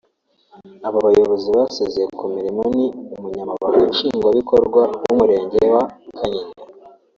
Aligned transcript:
Aba 0.87 0.99
bayobozi 1.05 1.47
basezeye 1.57 2.05
ku 2.17 2.25
mirimo 2.35 2.61
ni 2.75 2.85
Umunyamabanga 3.17 3.81
Nshingwabikorwa 3.91 4.81
w’umurenge 5.05 5.59
wa 5.73 5.83
Kanyinya 6.17 6.55